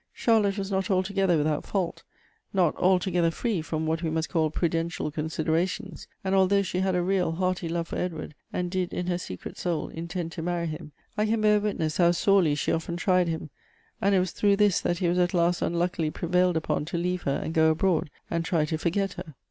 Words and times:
"Charlotte 0.13 0.57
was 0.57 0.71
not 0.71 0.89
altogether 0.89 1.37
without 1.37 1.63
fault— 1.63 2.01
not 2.55 2.73
alto 2.81 3.11
gether 3.11 3.29
free 3.29 3.61
from 3.61 3.85
what 3.85 4.01
we 4.01 4.09
must 4.09 4.29
call 4.29 4.49
prudential 4.49 5.11
considera 5.11 5.69
tions; 5.69 6.07
and 6.23 6.33
although 6.33 6.63
she 6.63 6.79
had 6.79 6.95
a 6.95 7.03
real, 7.03 7.33
hearty 7.33 7.69
love 7.69 7.87
for 7.89 7.97
Edward, 7.97 8.33
and 8.51 8.71
did 8.71 8.91
in 8.93 9.05
her 9.05 9.19
secret 9.19 9.59
soul 9.59 9.89
intend 9.89 10.31
to 10.31 10.41
many 10.41 10.65
him, 10.65 10.91
I 11.19 11.27
can 11.27 11.39
bear 11.39 11.59
witness 11.59 11.97
how 11.97 12.13
sorely 12.13 12.55
she 12.55 12.71
often 12.71 12.97
tried 12.97 13.27
him; 13.27 13.51
and 14.01 14.15
it 14.15 14.19
was 14.19 14.31
through 14.31 14.55
this 14.55 14.81
that 14.81 14.97
he 14.97 15.07
was 15.07 15.19
at 15.19 15.35
last 15.35 15.61
unluckily 15.61 16.09
prevailed 16.09 16.57
upon 16.57 16.83
to 16.85 16.97
leave 16.97 17.21
her 17.21 17.35
and 17.43 17.53
go 17.53 17.69
abroad, 17.69 18.09
and 18.27 18.43
try 18.43 18.65
to 18.65 18.79
forget 18.79 19.13
her." 19.13 19.35